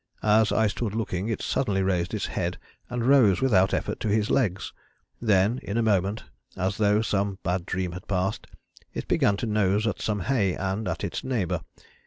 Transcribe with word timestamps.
As 0.23 0.51
I 0.51 0.65
stood 0.65 0.95
looking 0.95 1.29
it 1.29 1.43
suddenly 1.43 1.83
raised 1.83 2.15
its 2.15 2.25
head 2.25 2.57
and 2.89 3.05
rose 3.05 3.39
without 3.39 3.71
effort 3.71 3.99
to 3.99 4.09
its 4.09 4.31
legs; 4.31 4.73
then 5.21 5.59
in 5.61 5.77
a 5.77 5.83
moment, 5.83 6.23
as 6.57 6.77
though 6.77 7.03
some 7.03 7.37
bad 7.43 7.67
dream 7.67 7.91
had 7.91 8.07
passed, 8.07 8.47
it 8.95 9.07
began 9.07 9.37
to 9.37 9.45
nose 9.45 9.85
at 9.85 10.01
some 10.01 10.21
hay 10.21 10.55
and 10.55 10.87
at 10.87 11.03
its 11.03 11.23
neighbour. 11.23 11.61